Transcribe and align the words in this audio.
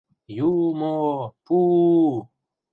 «Ю-у-мо-о, 0.37 1.17
пу-у-у!» 1.45 2.15